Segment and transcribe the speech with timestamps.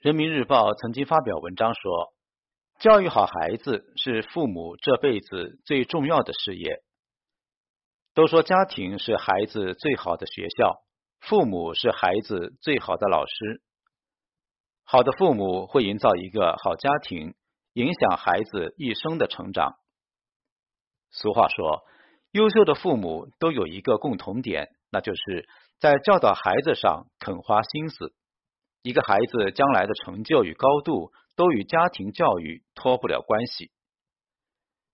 [0.00, 2.12] 人民日报曾经发表文章说，
[2.78, 6.82] 教育好孩子是父母这辈子最重要的事业。
[8.14, 10.82] 都说家庭是孩子最好的学校，
[11.20, 13.62] 父母是孩子最好的老师。
[14.84, 17.34] 好的父母会营造一个好家庭，
[17.72, 19.74] 影响孩子一生的成长。
[21.10, 21.84] 俗话说，
[22.32, 25.48] 优秀的父母都有一个共同点，那就是
[25.78, 28.12] 在教导孩子上肯花心思。
[28.84, 33.70] 一个孩子将来的成就与高度，都与家庭教育脱不了关系。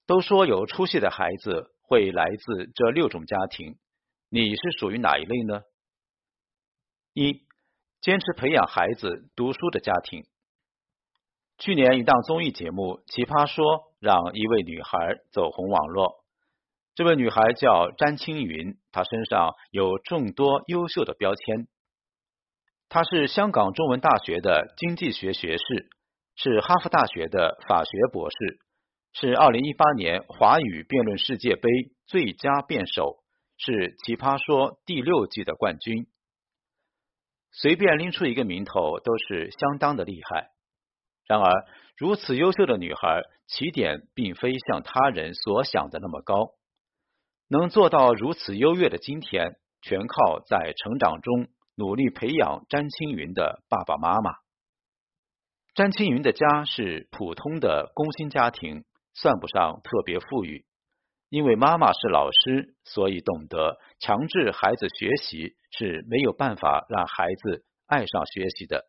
[0.07, 3.79] 都说有出息的孩子会来自这六种家庭，
[4.29, 5.63] 你是属于哪一类呢？
[7.15, 7.43] 一、
[8.01, 10.25] 坚持培养孩子读书的家庭。
[11.59, 13.65] 去年一档综艺节目《奇葩说》
[13.99, 16.25] 让一位女孩走红网络。
[16.95, 21.67] 这位女孩叫詹青云，她身上有众多优秀的标签。
[22.93, 25.89] 他是香港中文大学的经济学学士，
[26.35, 28.59] 是哈佛大学的法学博士，
[29.13, 31.71] 是二零一八年华语辩论世界杯
[32.09, 33.19] 最佳辩手，
[33.57, 36.09] 是奇葩说第六季的冠军。
[37.53, 40.51] 随便拎出一个名头都是相当的厉害。
[41.29, 41.65] 然而，
[41.97, 46.55] 如此优秀的女孩，起点并非像他人所想的那么高。
[47.47, 51.47] 能做到如此优越的今天，全靠在成长中。
[51.81, 54.35] 努力培养詹青云的爸爸妈妈。
[55.75, 60.67] 詹青云的家是普通的工薪家庭，算不上特别富裕。
[61.31, 68.85] 因为妈妈是老师，所以懂得强制孩子学习是没有办法让孩子爱上学习的。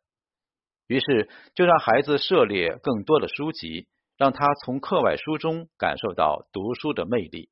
[0.87, 7.49] 于是就让孩子涉猎更多的书籍，让他从课外书中感受到读书的魅力。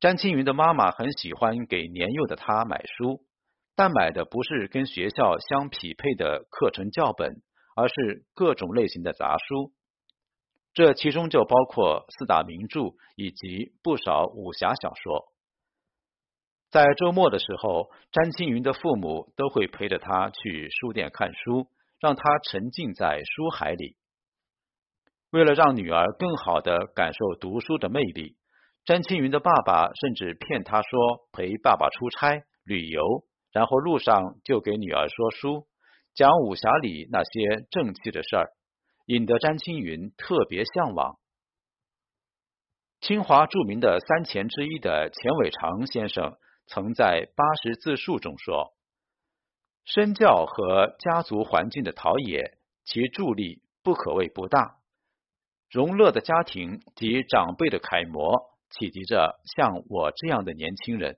[0.00, 3.25] 詹青云的妈妈很喜欢给年幼的他买书。
[3.76, 7.42] 但买的不是跟学校相匹配的课程教本，
[7.76, 9.70] 而是各种类型的杂书。
[10.72, 12.80] 这其中就包括四大名著
[13.16, 15.26] 以及不少武侠小说。
[16.70, 21.68] 在周末的时候，詹青云的父母都会陪着他去书店看书，
[22.00, 23.96] 让他沉浸在书海里。
[25.30, 28.36] 为了让女儿更好的感受读书的魅力，
[28.86, 33.24] 詹青云的爸爸甚至骗他说陪爸爸出差旅游。
[33.56, 35.66] 然后路上就给女儿说书，
[36.12, 38.50] 讲武侠里那些正气的事儿，
[39.06, 41.16] 引得詹青云特别向往。
[43.00, 48.74] 清华著名的三钱之一的钱伟长先生曾在《八十自述》中说
[49.86, 54.76] ：“身教和家族环境的陶冶，其助力不可谓不大。
[55.70, 61.16] 荣乐的家庭及长辈的楷模，启迪着像我这样的年轻人。”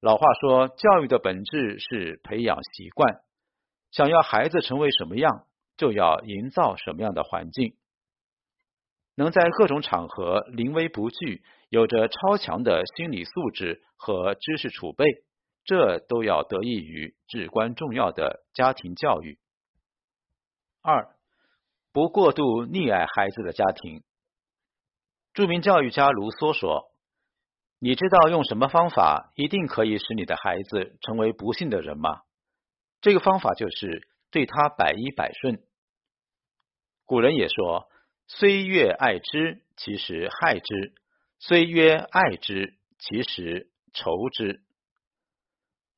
[0.00, 3.20] 老话说，教育的本质是培养习惯。
[3.90, 7.74] 想要孩子成为什么样，就要营造什么样的环境。
[9.16, 15.04] 能在各种场合临危不惧，有着超强的心理素质和知识储备，
[15.64, 19.40] 这都要得益于至关重要的家庭教育。
[20.80, 21.08] 二，
[21.92, 24.04] 不过度溺爱孩子的家庭。
[25.34, 26.92] 著名教育家卢梭说。
[27.80, 32.22] 你知道用什么方法一定可以使你的孩子成为不幸的人吗？
[33.00, 35.62] 这个方法就是对他百依百顺。
[37.04, 37.88] 古人也说
[38.26, 40.92] ：“虽曰爱之，其实害之；
[41.38, 44.60] 虽曰爱之，其实仇之。”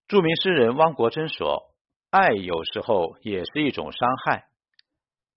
[0.06, 1.72] 著名诗人汪国真说
[2.10, 4.48] ：“爱有时候也是一种伤害。”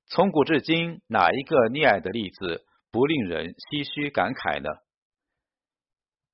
[0.08, 4.70] 从古至今，哪一个溺爱的例子不令人唏嘘感慨呢？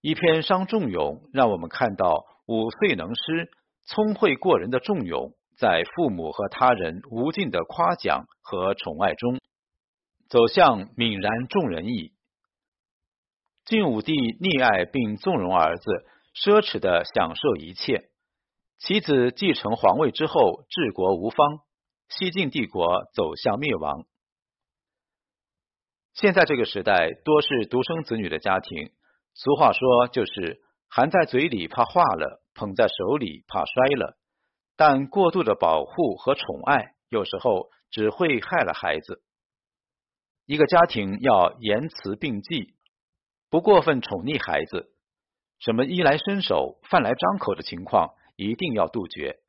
[0.01, 3.51] 一篇伤仲永，让我们看到五岁能诗、
[3.85, 9.39] 聪慧过人的仲永，在父母和他人无尽的夸奖和宠爱中，
[10.29, 12.13] 走向泯然众人矣。
[13.65, 18.09] 晋武帝溺爱并纵容儿子，奢侈的享受一切。
[18.77, 21.59] 其子继承皇位之后，治国无方，
[22.07, 24.05] 西晋帝国走向灭亡。
[26.13, 28.93] 现在这个时代，多是独生子女的家庭。
[29.33, 34.17] 俗话说，就是含在嘴里怕化了，捧在手里怕摔了。
[34.75, 39.21] 但过度的保护和宠爱，有时候只会害了孩子。
[40.45, 42.73] 一个家庭要言辞并济，
[43.49, 44.91] 不过分宠溺孩子。
[45.59, 49.39] 什么衣来伸手、饭来张口的情况，一定要杜绝。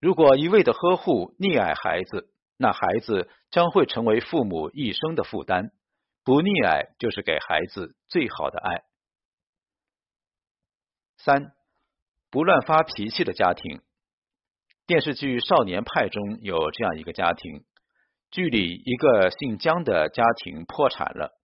[0.00, 5.70] 如果一味的呵护、溺爱孩子，那孩子将会成为父母一生的负担。
[6.24, 8.82] 不溺爱就是给孩子最好的爱。
[11.18, 11.52] 三，
[12.30, 13.82] 不乱发脾气的家庭。
[14.86, 17.64] 电视剧《少年派》中有这样一个家庭，
[18.30, 21.38] 剧里一个姓姜的家庭破产了。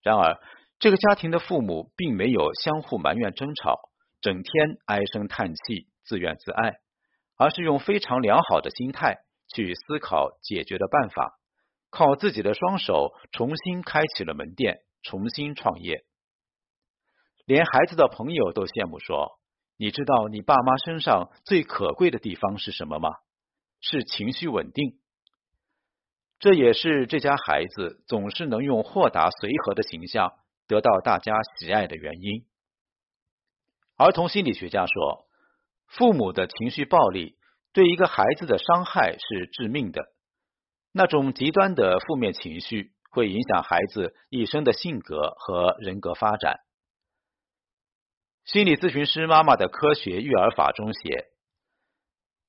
[0.00, 0.40] 然而，
[0.78, 3.80] 这个家庭的父母并没有相互埋怨争吵，
[4.20, 6.74] 整天唉声叹气、自怨自艾，
[7.36, 9.18] 而是用非常良好的心态
[9.54, 11.38] 去思考解决的办法，
[11.94, 16.04] 靠自己的双手重新开启了门店，重新创业。
[17.46, 19.38] 连孩子的朋友都羡慕说。
[19.76, 23.10] 你知道你爸妈身上最可贵的地方是什么吗？
[23.80, 25.00] 是情绪稳定。
[26.38, 30.32] 这也是这家孩子总是能用豁达随和的形象
[30.68, 32.46] 得到大家喜爱的原因。
[33.96, 35.26] 儿童心理学家说，
[35.88, 37.36] 父母的情绪暴力
[37.72, 40.13] 对一个孩子的伤害是致命的。
[40.96, 46.60] 那种极端的负面情绪会影响孩子一生的性格和人格发展。
[48.44, 51.26] 心理咨询师妈妈的科学育儿法中写，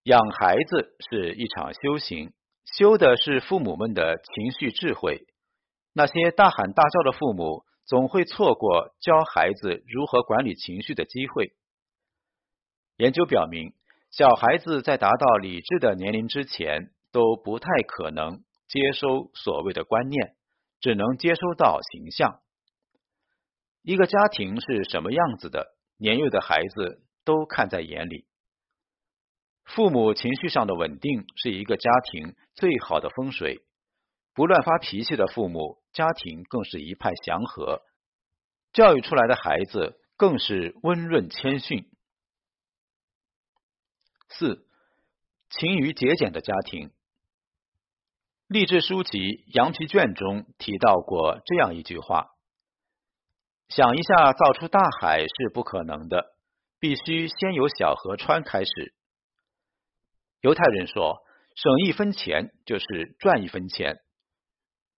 [0.04, 2.34] 养孩子是一场修行，
[2.66, 5.26] 修的是父母们的情绪智慧。
[5.92, 11.56] 那些大喊大叫的父母，总会错过教孩子如何管理情绪的机会。
[12.98, 13.74] 研究表明，
[14.12, 20.36] 小孩子在达到理智的年龄之前，都不太可能接收所谓的观念，
[20.82, 22.42] 只能接收到形象。
[23.84, 25.78] 一个家庭是什么样子的？
[25.96, 28.26] 年幼的孩子都看在眼里，
[29.64, 33.64] 父母情绪上的稳定是一个家庭最好的风水。
[34.34, 37.82] 不乱发脾气的父母，家庭更是一派祥和，
[38.74, 41.90] 教育出来的孩子更是温润谦逊。
[44.28, 44.68] 四，
[45.50, 46.92] 勤于节俭的家庭，
[48.48, 49.18] 励志书籍
[49.56, 52.28] 《羊皮卷》中提到过这样一句话。
[53.70, 56.28] 想一下，造出大海是不可能的，
[56.80, 58.94] 必须先由小河川开始。
[60.42, 61.24] 犹太人说，
[61.56, 63.98] 省一分钱就是赚一分钱。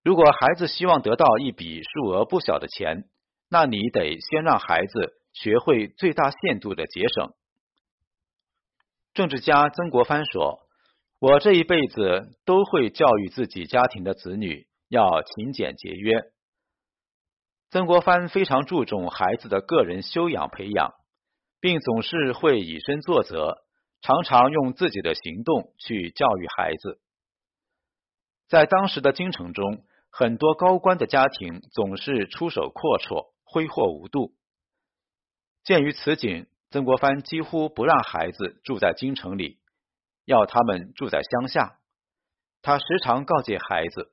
[0.03, 3.05] 如果孩子希望得到一笔数额不小的钱，
[3.49, 7.31] 那你得先让孩子学会最大限度的节省。
[9.13, 10.66] 政治家曾国藩说
[11.19, 16.13] ：“我这一辈子都会教育自己家庭的子女要勤俭节约。”
[17.69, 20.93] 曾国藩非常注重孩子的个人修养培养，
[21.59, 23.57] 并总是会以身作则，
[24.01, 27.01] 常常用自己的行动去教育孩子。
[28.47, 34.33] 在当时的京城中，很多高官的家庭总是出手阔绰、挥霍无度。
[35.65, 39.59] 鉴于此景，曾国藩几乎不让孩子住在京城里，
[40.27, 41.79] 要他们住在乡下。
[42.61, 44.11] 他时常告诫孩子，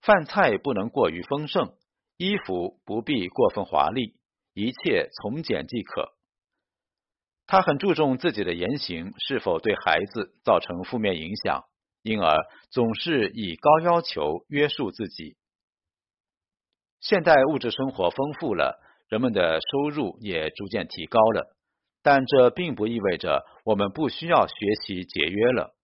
[0.00, 1.74] 饭菜不能过于丰盛。
[2.16, 4.14] 衣服不必过分华丽，
[4.54, 6.12] 一切从简即可。
[7.46, 11.64] 他很注重自己的言行是否对孩子造成负面影响，
[12.02, 12.36] 因而
[12.70, 15.36] 总是以高要求约束自己。
[17.00, 21.56] 现代物质生活丰富了，人们的收入也逐渐提高了，
[22.02, 24.54] 但这并不意味着我们不需要学
[24.84, 25.74] 习节约了。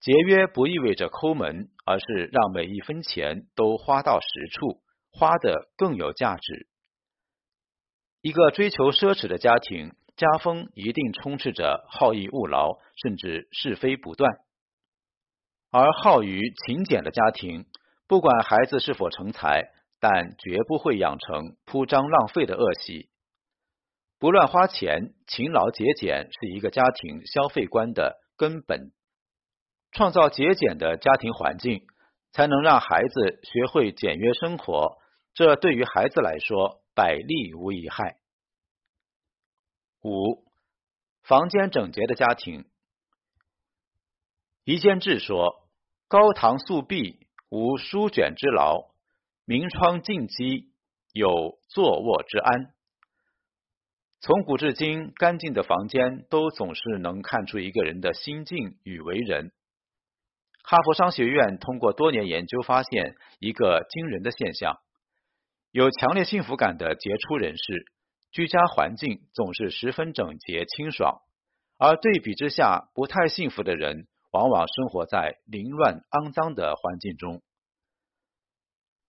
[0.00, 4.82] 节约不意味着抠门，而是让每一分钱都花到实处。
[5.10, 6.68] 花的更有价值。
[8.20, 14.30] 一个追求奢侈的家庭，家风一定充斥着好逸恶劳，甚至是非不断；
[15.72, 17.66] 而好于勤俭的家庭，
[18.06, 23.08] 不管孩子是否成才，但绝不会养成铺张浪费的恶习。
[24.18, 28.92] 不乱花钱，勤劳节俭是一个家庭消费观的根本。
[29.92, 31.86] 创造节俭的家庭环境。
[32.30, 34.98] 才能让孩子学会简约生活，
[35.32, 38.18] 这对于孩子来说百利无一害。
[40.04, 40.44] 五，
[41.22, 42.66] 房间整洁的家庭。
[44.64, 45.68] 宜坚志说
[46.06, 48.92] ：“高堂素壁，无书卷之劳；
[49.46, 50.70] 明窗净几，
[51.14, 52.74] 有坐卧之安。”
[54.20, 59.52] 从古至今，干净的房间都总是能看出一个人的心境与为人。
[60.64, 64.80] 哈佛商学院通过多年研究发现一个惊人的现象：
[65.70, 67.86] 有强烈幸福感的杰出人士，
[68.32, 71.22] 居家环境总是十分整洁清爽；
[71.78, 77.40] 而对比之下，不太幸福的人往往生活在凌乱肮脏的环境中。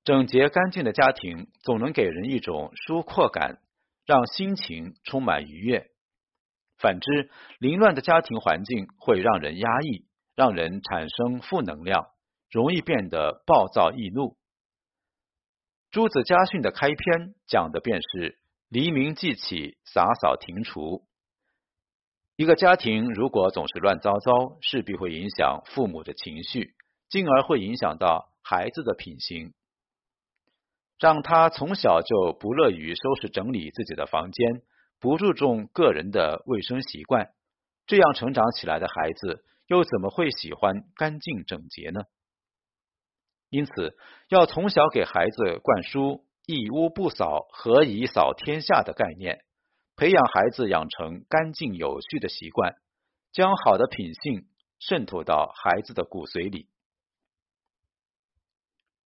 [0.03, 3.59] 整洁干净的家庭总能给人一种舒阔感，
[4.09, 5.83] 让心情充满愉悦；
[6.79, 10.09] 反之，凌乱的家庭环境会让人压抑。
[10.35, 12.07] 让人产生负能量，
[12.49, 14.37] 容易变得暴躁易怒。
[15.91, 18.39] 朱子家训的开篇讲的便是
[18.69, 21.05] 黎明即起，洒扫庭除。
[22.37, 26.73] 一个家庭如果总是乱糟糟，势必会影响父母的情绪，
[27.09, 29.53] 进而会影响到孩子的品行。
[30.99, 34.61] 让他从小就不乐于收拾整理自己的房间，
[34.99, 37.31] 不注重个人的卫生习惯，
[37.87, 42.01] 这样成长起来的孩子又怎么会喜欢干净整洁呢？
[43.49, 49.43] 因此，要从小给孩子灌输“一屋不扫，何以扫天下”的概念。
[49.95, 52.75] 培养孩子养成干净有序的习惯，
[53.31, 54.47] 将好的品性
[54.79, 56.69] 渗透到孩子的骨髓里。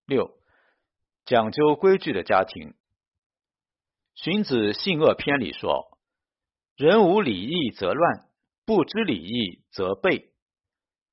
[0.06, 0.37] 六，
[1.25, 2.75] 讲究规矩的家庭。
[4.14, 5.99] 荀子性恶篇里说
[6.76, 8.29] ：“人无礼义则乱，
[8.67, 10.31] 不知礼义则悖。”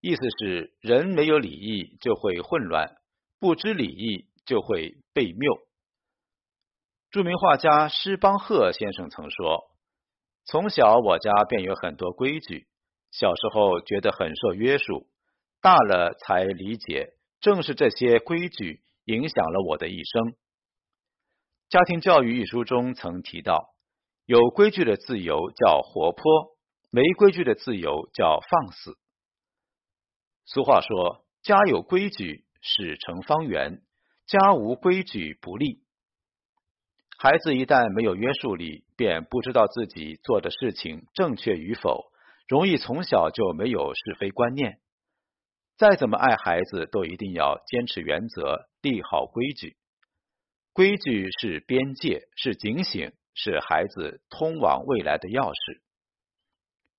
[0.02, 2.98] 意思是人没有礼义就会混乱，
[3.40, 5.54] 不知礼义就会被谬。
[7.12, 9.66] 著名画家施邦赫先生曾说。
[10.46, 12.68] 从小我家便有很多规矩，
[13.12, 15.08] 小时候觉得很受约束，
[15.62, 20.34] 大了才理解，正是这些规矩影响了我的一生。
[21.70, 23.74] 《家庭教育》一书中曾提到，
[24.26, 26.24] 有规矩的自由叫活泼，
[26.92, 28.98] 没规矩的自由叫放肆。
[30.46, 33.82] 俗话说：“家有规矩，事成方圆；
[34.28, 35.82] 家无规矩，不立。”
[37.18, 42.12] 孩子一旦没有约束力，便不知道自己做的事情正确与否，
[42.48, 44.80] 容易从小就没有是非观念。
[45.78, 49.78] 再怎么爱孩子，都一定要坚持原则，立好规矩。
[50.74, 55.82] 规矩是边界，是警醒，是孩子通往未来的钥匙。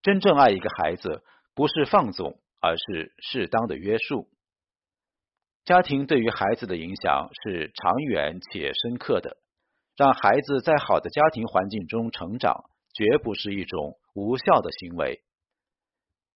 [0.03, 1.23] 真正爱一个孩子，
[1.55, 4.29] 不是放纵，而是适当的约束。
[5.65, 9.37] 家庭对于孩子的影响是长远且深刻的。
[9.97, 15.21] 让孩子在好的家庭环境中成长，绝不是一种无效的行为。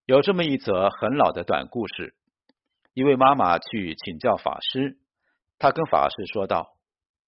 [0.06, 2.14] 有这么一则很老的短故事：
[2.94, 4.98] 一位妈妈去请教法师，
[5.64, 6.76] 他跟法师说道：“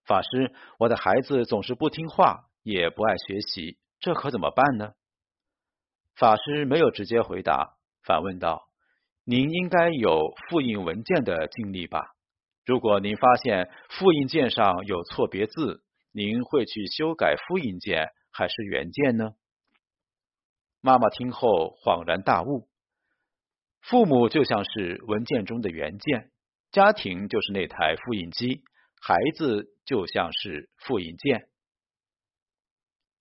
[0.03, 4.91] 法师，我的孩子总是不听话，也不爱学习，这可怎么办呢？”
[6.19, 8.67] 法师没有直接回答，反问道
[9.23, 12.01] ：“您应该有复印文件的经历吧？
[12.65, 19.31] 如果您发现复印件上有错别字，”您会去修改复印件还是原件呢？
[20.81, 22.67] 妈妈听后恍然大悟，
[23.79, 26.31] 父母就像是文件中的原件，
[26.75, 28.61] 家庭就是那台复印机，
[29.01, 31.47] 孩子就像是复印件。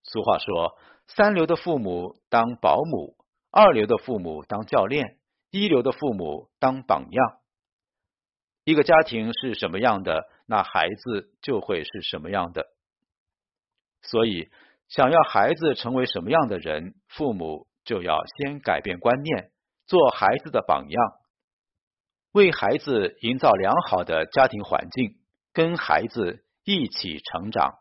[0.03, 3.15] 俗话说，三流的父母当保姆，
[3.51, 5.19] 二流的父母当教练，
[5.51, 7.39] 一流的父母当榜样。
[8.65, 12.67] 一个家庭是什么样的，那孩子就会是什么样的。
[14.01, 14.49] 所以，
[14.89, 19.53] 想要孩子成为什么样的人，父母就要先改变观念，
[19.87, 21.03] 做孩子的榜样，
[22.35, 25.15] 为孩子营造良好的家庭环境，
[25.53, 27.75] 跟孩子一起成长。